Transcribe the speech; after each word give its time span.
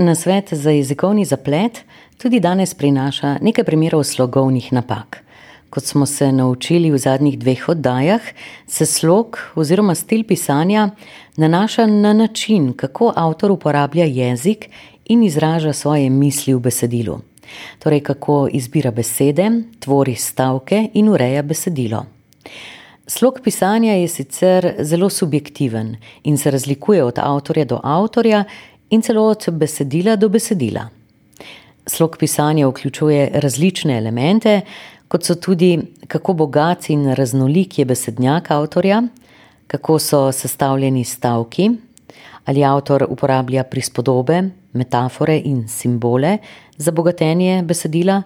Na 0.00 0.14
svet 0.14 0.48
za 0.54 0.70
jezikovni 0.70 1.24
zaplet 1.24 1.84
tudi 2.16 2.40
danes 2.40 2.74
prinaša 2.74 3.34
nekaj 3.40 3.64
primerov 3.64 4.04
slogovnih 4.04 4.72
napak. 4.72 5.18
Kot 5.70 5.84
smo 5.84 6.06
se 6.06 6.32
naučili 6.32 6.90
v 6.90 6.98
zadnjih 6.98 7.36
dveh 7.38 7.68
oddajah, 7.68 8.20
se 8.66 8.86
slog 8.86 9.38
oziroma 9.54 9.94
stil 9.94 10.24
pisanja 10.24 10.88
nanaša 11.36 11.86
na 11.86 12.12
način, 12.12 12.72
kako 12.72 13.12
avtor 13.16 13.50
uporablja 13.50 14.04
jezik 14.04 14.70
in 15.04 15.22
izraža 15.22 15.72
svoje 15.72 16.10
misli 16.10 16.54
v 16.54 16.60
besedilu. 16.60 17.20
Torej, 17.78 18.00
kako 18.00 18.48
izbira 18.52 18.90
besede, 18.90 19.50
tvori 19.80 20.14
stavke 20.14 20.88
in 20.94 21.08
ureja 21.08 21.42
besedilo. 21.42 22.06
Slog 23.10 23.40
pisanja 23.44 23.92
je 23.92 24.08
sicer 24.08 24.74
zelo 24.78 25.08
subjektiven 25.10 25.96
in 26.24 26.38
se 26.38 26.50
razlikuje 26.50 27.04
od 27.04 27.18
avtorja 27.18 27.64
do 27.64 27.80
avtorja 27.82 28.44
in 28.90 29.02
celo 29.02 29.22
od 29.22 29.46
besedila 29.52 30.16
do 30.16 30.28
besedila. 30.28 30.88
Slog 31.86 32.16
pisanja 32.18 32.68
vključuje 32.68 33.30
različne 33.34 33.98
elemente, 33.98 34.60
kot 35.08 35.24
so 35.24 35.34
tudi, 35.34 35.78
kako 36.08 36.32
bogat 36.32 36.90
in 36.90 37.14
raznolik 37.14 37.78
je 37.78 37.84
besednjak 37.84 38.50
avtorja, 38.50 39.02
kako 39.66 39.98
so 39.98 40.32
sestavljeni 40.32 41.04
stavki, 41.04 41.70
ali 42.44 42.64
avtor 42.64 43.06
uporablja 43.08 43.64
prispodobe, 43.64 44.42
metafore 44.72 45.36
in 45.44 45.68
simbole 45.68 46.38
za 46.76 46.90
bogatenje 46.90 47.62
besedila, 47.62 48.22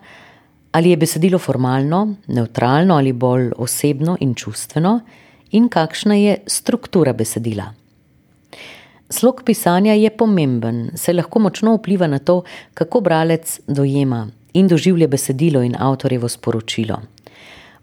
ali 0.73 0.91
je 0.91 0.97
besedilo 0.97 1.39
formalno, 1.39 2.15
neutralno 2.27 2.97
ali 2.97 3.13
bolj 3.13 3.51
osebno 3.57 4.17
in 4.21 4.35
čustveno, 4.35 5.01
in 5.51 5.69
kakšna 5.69 6.15
je 6.15 6.37
struktura 6.47 7.13
besedila. 7.13 7.84
Slog 9.15 9.43
pisanja 9.47 9.93
je 9.95 10.11
pomemben, 10.11 10.89
saj 10.99 11.15
lahko 11.15 11.39
močno 11.39 11.77
vpliva 11.77 12.07
na 12.11 12.19
to, 12.19 12.41
kako 12.75 13.01
bralec 13.01 13.61
dojema 13.67 14.27
in 14.59 14.69
doživlja 14.69 15.07
besedilo 15.09 15.61
in 15.63 15.77
avtorjevo 15.79 16.29
sporočilo. 16.29 16.97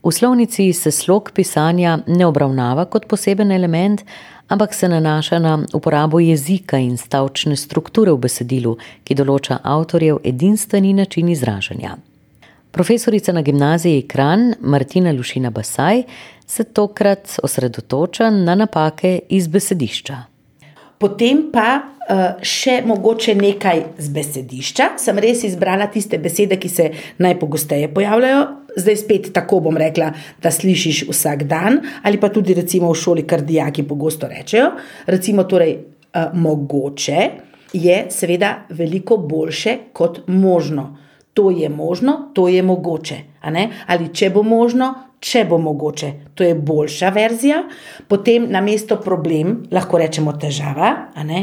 V 0.04 0.12
slovnici 0.12 0.74
se 0.74 0.92
slog 0.92 1.32
pisanja 1.36 2.00
ne 2.08 2.26
obravnava 2.26 2.86
kot 2.86 3.06
poseben 3.08 3.52
element, 3.52 4.02
ampak 4.48 4.74
se 4.74 4.90
nanaša 4.90 5.40
na 5.40 5.54
uporabo 5.74 6.20
jezika 6.20 6.78
in 6.78 6.98
stavčne 6.98 7.56
strukture 7.56 8.12
v 8.12 8.20
besedilu, 8.28 8.76
ki 9.04 9.16
določa 9.16 9.62
avtorjev 9.64 10.20
edinstveni 10.24 10.92
način 10.94 11.30
izražanja. 11.30 11.96
Profesorica 12.72 13.32
na 13.32 13.42
gimnaziji 13.42 14.04
Kran 14.08 14.54
Martina 14.60 15.12
Lušina 15.12 15.50
Basaj 15.52 16.04
se 16.48 16.64
tokrat 16.64 17.40
osredotoča 17.44 18.30
na 18.30 18.56
napake 18.56 19.20
iz 19.30 19.48
besedišča. 19.48 20.31
Potem 21.02 21.48
pa 21.50 21.68
uh, 21.82 22.20
še 22.46 22.82
mogoče 22.86 23.34
nekaj 23.40 23.80
z 23.98 24.14
besedišča. 24.14 24.92
Sem 25.02 25.18
res 25.24 25.42
izbrala 25.48 25.88
tiste 25.90 26.20
besede, 26.22 26.60
ki 26.62 26.70
se 26.70 26.90
najpogosteje 27.22 27.90
pojavljajo. 27.96 28.44
Zdaj 28.78 28.98
spet 29.02 29.32
tako 29.36 29.64
bom 29.66 29.80
rekla, 29.82 30.12
da 30.44 30.52
slišiš 30.54 31.04
vsak 31.10 31.44
dan, 31.50 31.82
ali 32.06 32.22
pa 32.22 32.30
tudi 32.32 32.56
recimo 32.56 32.92
v 32.94 33.00
šoli, 33.02 33.26
kar 33.28 33.42
dijaki 33.44 33.84
pogosto 33.90 34.30
rečejo. 34.30 34.70
Recimo, 35.10 35.48
torej, 35.50 35.80
uh, 35.82 36.30
mogoče 36.38 37.30
je 37.74 37.98
seveda 38.14 38.56
veliko 38.78 39.18
boljše 39.18 39.78
kot 39.98 40.22
možno. 40.28 40.92
To 41.34 41.52
je 41.52 41.70
možno, 41.70 42.32
to 42.34 42.48
je 42.48 42.64
mogoče. 42.64 43.16
Ali 43.88 44.10
če 44.14 44.30
bo 44.30 44.44
možno, 44.44 44.94
če 45.22 45.46
bo 45.46 45.58
mogoče, 45.62 46.12
to 46.36 46.44
je 46.44 46.56
boljša 46.56 47.10
verzija, 47.14 47.62
potem 48.10 48.48
na 48.52 48.62
mesto 48.62 48.98
problem 49.02 49.62
lahko 49.72 50.02
rečemo 50.02 50.34
težava, 50.34 50.90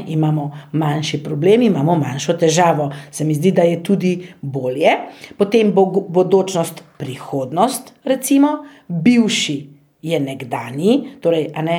imamo 0.07 0.51
manjši 0.73 1.23
problem, 1.25 1.63
imamo 1.63 1.97
manjšo 1.97 2.37
težavo. 2.39 2.91
Se 3.11 3.25
mi 3.25 3.35
zdi, 3.35 3.53
da 3.53 3.63
je 3.63 3.81
tudi 3.83 4.13
bolje. 4.43 4.93
Potem 5.39 5.73
bo 5.73 5.87
bodočnost, 5.87 6.85
prihodnost, 6.99 7.95
recimo, 8.05 8.59
bivši 8.89 9.78
je 10.03 10.21
nekdani. 10.21 10.93
Torej, 11.23 11.49
ne, 11.67 11.79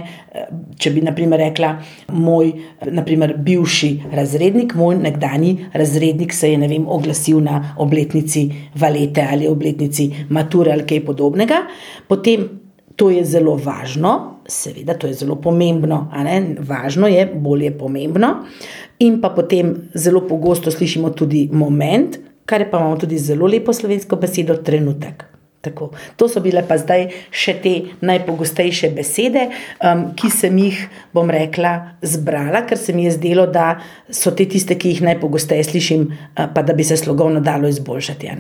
če 0.80 0.91
bi 0.91 1.03
naprimer 1.06 1.40
rekla, 1.40 1.72
moj 2.16 2.52
naprimer, 2.91 3.35
bivši 3.40 3.91
razrednik, 4.16 4.75
moj 4.75 4.97
nekdani 5.00 5.53
razrednik 5.74 6.34
se 6.35 6.52
je 6.52 6.59
vem, 6.68 6.88
oglasil 6.88 7.40
na 7.44 7.75
obletnici 7.79 8.50
valete 8.75 9.24
ali 9.31 9.47
obletnici 9.47 10.09
mature 10.29 10.74
ali 10.75 10.88
kaj 10.88 11.06
podobnega. 11.06 11.63
Potem 12.08 12.47
to 13.00 13.08
je 13.09 13.24
zelo 13.24 13.56
važno, 13.56 14.41
seveda, 14.50 14.97
to 15.00 15.08
je 15.08 15.13
zelo 15.22 15.38
pomembno. 15.40 16.09
Važno 16.68 17.08
je, 17.08 17.24
bolje 17.34 17.72
pomembno. 17.78 18.34
In 19.00 19.22
pa 19.22 19.31
potem 19.31 19.72
zelo 19.96 20.25
pogosto 20.28 20.72
slišimo 20.72 21.13
tudi 21.16 21.47
moment, 21.53 22.19
kar 22.46 22.59
je 22.59 22.72
pa 22.72 22.81
imamo 22.81 23.00
tudi 23.00 23.18
zelo 23.18 23.47
lepo 23.47 23.74
slovensko 23.74 24.19
besedo, 24.19 24.59
trenutek. 24.59 25.28
Tako. 25.62 25.92
To 26.16 26.30
so 26.31 26.40
bile 26.40 26.62
pa 26.64 26.78
zdaj 26.80 27.09
še 27.36 27.58
te 27.59 27.74
najpogostejše 28.00 28.94
besede, 28.96 29.50
um, 29.84 30.06
ki 30.16 30.30
sem 30.31 30.56
jih, 30.56 30.86
bom 31.12 31.28
rekla, 31.28 32.00
zbrala, 32.00 32.62
ker 32.64 32.80
se 32.80 32.96
mi 32.96 33.03
je 33.03 33.18
zdelo, 33.18 33.44
da 33.52 33.74
so 34.08 34.31
te 34.31 34.47
tiste, 34.47 34.78
ki 34.80 34.94
jih 34.94 35.02
najpogosteje 35.09 35.66
slišim, 35.68 36.06
uh, 36.08 36.46
pa 36.56 36.64
da 36.64 36.74
bi 36.74 36.86
se 36.88 36.96
slogovno 36.97 37.44
dalo 37.44 37.68
izboljšati. 37.68 38.31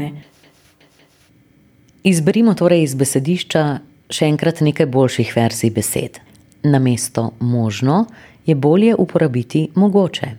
Izberimo 2.07 2.55
torej 2.55 2.85
iz 2.87 2.95
besedišča 2.95 3.65
še 4.09 4.31
enkrat 4.31 4.63
nekaj 4.63 4.87
boljših 4.87 5.35
verzij 5.35 5.75
besed. 5.75 6.21
Na 6.63 6.79
mesto 6.79 7.33
možno 7.43 8.05
je 8.47 8.55
bolje 8.55 8.95
uporabiti 8.95 9.67
mogoče. 9.75 10.31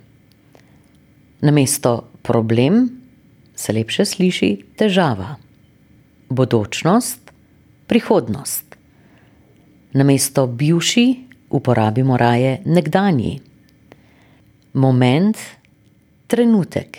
Na 1.45 1.53
mesto 1.53 2.09
problem 2.25 2.89
se 3.55 3.73
lepše 3.77 4.09
sliši 4.09 4.53
težava 4.81 5.37
bodočnost, 6.31 7.31
prihodnost. 7.87 8.77
Namesto 9.93 10.47
bivši 10.47 11.17
uporabimo 11.51 12.17
raje 12.17 12.61
nekdanji. 12.65 13.41
Moment, 14.73 15.37
trenutek. 16.27 16.99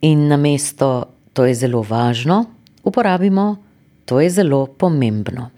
In 0.00 0.28
namesto 0.28 1.04
to 1.32 1.44
je 1.44 1.54
zelo 1.54 1.82
važno, 1.82 2.44
uporabimo 2.84 3.56
to 4.04 4.20
je 4.20 4.30
zelo 4.30 4.66
pomembno. 4.66 5.50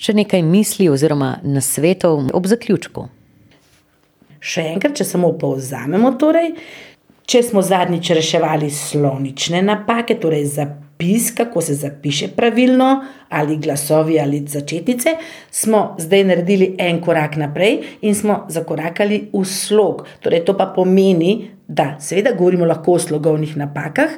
Še 0.00 0.16
nekaj 0.16 0.42
misli 0.42 0.88
oziroma 0.88 1.36
nasvetov 1.44 2.30
ob 2.32 2.46
zaključku. 2.48 3.04
Še 4.40 4.64
enkrat, 4.72 4.96
če 4.96 5.04
samo 5.04 5.34
povzamemo, 5.36 6.14
torej, 6.16 6.54
če 7.28 7.42
smo 7.44 7.60
zadnjič 7.60 8.14
reševali 8.16 8.70
slovnične 8.72 9.60
napake, 9.60 10.16
torej 10.16 10.48
zapise 10.48 10.88
zapis, 11.00 11.30
kako 11.34 11.60
se 11.60 11.74
zapiše 11.74 12.28
pravilno, 12.36 13.04
ali 13.28 13.56
glasovi 13.56 14.20
ali 14.20 14.46
začetnice, 14.46 15.08
smo 15.50 15.96
zdaj 15.98 16.24
naredili 16.24 16.74
en 16.78 17.00
korak 17.00 17.36
naprej 17.36 17.80
in 18.02 18.14
smo 18.14 18.46
zakorakali 18.48 19.30
v 19.32 19.44
slog. 19.44 20.06
Torej, 20.20 20.44
to 20.44 20.56
pa 20.56 20.72
pomeni, 20.76 21.50
da 21.68 21.96
seveda 22.00 22.32
govorimo 22.32 22.64
lahko 22.64 22.92
o 22.92 22.98
slogovnih 22.98 23.56
napakah. 23.56 24.10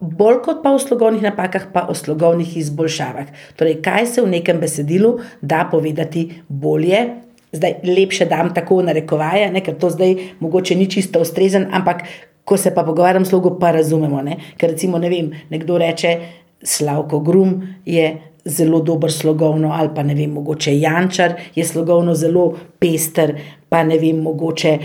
Bolj 0.00 0.42
kot 0.44 0.62
pa 0.62 0.70
o 0.70 0.78
slogovnih 0.78 1.22
napakah, 1.22 1.68
pa 1.72 1.86
o 1.88 1.94
slogovnih 1.94 2.56
izboljšavah. 2.56 3.26
Torej, 3.56 3.80
kaj 3.82 4.06
se 4.06 4.22
v 4.22 4.28
nekem 4.28 4.60
besedilu 4.60 5.18
da 5.40 5.68
povedati 5.70 6.42
bolje, 6.48 7.06
zdaj 7.52 7.74
lepše 7.84 8.26
dam 8.26 8.54
tako 8.54 8.82
v 8.82 8.90
narekovaje, 8.90 9.50
ne, 9.50 9.60
ker 9.64 9.78
to 9.78 9.90
zdaj 9.90 10.36
mogoče 10.40 10.74
ni 10.74 10.90
čisto 10.90 11.20
ustrezen, 11.20 11.70
ampak 11.72 12.04
ko 12.46 12.56
se 12.56 12.70
pa 12.74 12.84
pogovarjam 12.86 13.24
s 13.24 13.34
slogo, 13.34 13.56
pa 13.58 13.72
razumemo. 13.74 14.22
Ne? 14.22 14.38
Ker 14.56 14.70
recimo, 14.70 14.98
ne 15.02 15.10
vem, 15.10 15.32
nekdo 15.50 15.78
reče, 15.82 16.16
Slavko 16.62 17.20
Grum 17.20 17.58
je 17.84 18.06
zelo 18.46 18.80
dober 18.80 19.12
slogovno, 19.12 19.72
ali 19.74 19.90
pa 19.94 20.02
ne 20.06 20.14
vem, 20.14 20.30
mogoče 20.30 20.78
Jančar 20.78 21.34
je 21.54 21.64
slogovno 21.64 22.14
zelo 22.14 22.54
pester, 22.78 23.34
pa 23.68 23.82
ne 23.84 23.98
vem, 23.98 24.22
mogoče 24.22 24.78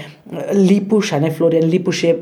Lipuš, 0.58 1.14
a 1.14 1.20
ne 1.22 1.32
Florian 1.32 1.70
Lipuš 1.70 2.04
je 2.04 2.16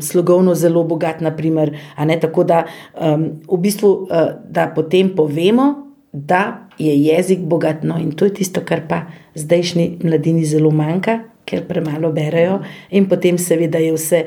slogovno 0.00 0.54
zelo 0.54 0.84
bogat, 0.84 1.20
naprimer, 1.20 1.74
ne 1.98 2.20
tako 2.20 2.44
da 2.44 2.62
um, 2.94 3.26
v 3.50 3.60
bistvu, 3.66 3.90
uh, 3.90 4.30
da 4.48 4.70
potem 4.74 5.10
povemo, 5.16 5.72
da 6.12 6.68
je 6.78 6.94
jezik 6.94 7.40
bogat, 7.42 7.82
no 7.82 7.98
in 7.98 8.12
to 8.14 8.24
je 8.24 8.34
tisto, 8.34 8.62
kar 8.64 8.86
pa 8.88 9.02
zdajšnji 9.34 9.98
mladini 10.02 10.44
zelo 10.46 10.70
manjka, 10.70 11.18
ker 11.44 11.66
premalo 11.68 12.12
berajo 12.12 12.60
in 12.90 13.08
potem 13.08 13.38
seveda 13.38 13.78
je 13.82 13.92
vse 13.92 14.20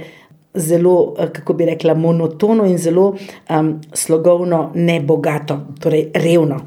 zelo, 0.58 1.16
eh, 1.20 1.30
kako 1.34 1.54
bi 1.54 1.66
rekla, 1.66 1.94
monotono 1.94 2.66
in 2.66 2.78
zelo 2.78 3.16
um, 3.50 3.82
slogovno 3.94 4.72
ne 4.76 5.00
bogato, 5.02 5.60
torej 5.80 6.10
revno. 6.14 6.60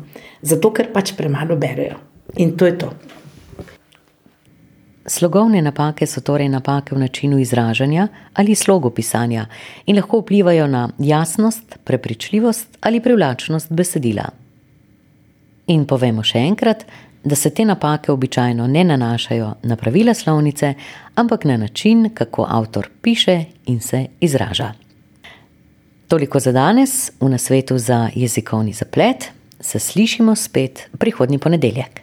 Zato, 0.43 0.73
ker 0.73 0.93
pač 0.93 1.13
premalo 1.17 1.57
berejo. 1.57 1.99
In 2.37 2.57
to 2.57 2.67
je 2.67 2.79
to. 2.79 2.93
Slogovne 5.11 5.63
napake 5.63 6.07
so 6.07 6.21
torej 6.21 6.49
napake 6.49 6.95
v 6.95 6.99
načinu 6.99 7.39
izražanja 7.39 8.09
ali 8.35 8.55
slogu 8.55 8.91
pisanja 8.91 9.47
in 9.87 9.97
lahko 9.97 10.21
vplivajo 10.21 10.67
na 10.67 10.89
jasnost, 10.99 11.79
prepričljivost 11.85 12.79
ali 12.81 13.01
privlačnost 13.01 13.73
besedila. 13.73 14.29
In 15.67 15.87
povemo 15.87 16.23
še 16.23 16.39
enkrat, 16.39 16.85
da 17.25 17.37
se 17.37 17.51
te 17.51 17.65
napake 17.65 18.13
običajno 18.13 18.67
ne 18.67 18.85
nanašajo 18.85 19.55
na 19.63 19.77
pravila 19.77 20.15
slovnice, 20.15 20.75
ampak 21.15 21.45
na 21.45 21.57
način, 21.57 22.11
kako 22.15 22.47
avtor 22.49 22.89
piše 23.03 23.45
in 23.67 23.81
se 23.81 24.07
izraža. 24.21 24.73
Toliko 26.09 26.41
za 26.41 26.53
danes 26.53 27.11
v 27.21 27.29
nasvetu 27.29 27.79
za 27.79 28.09
jezikovni 28.15 28.73
zaplet, 28.73 29.31
se 29.61 29.79
slišimo 29.79 30.37
spet 30.37 30.89
prihodnji 30.99 31.39
ponedeljek. 31.39 32.00